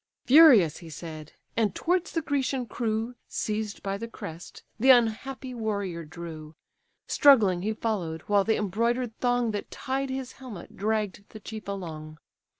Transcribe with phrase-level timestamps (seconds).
[0.25, 6.03] Furious he said, and towards the Grecian crew (Seized by the crest) the unhappy warrior
[6.03, 6.55] drew;
[7.05, 12.17] Struggling he followed, while the embroider'd thong That tied his helmet, dragg'd the chief along.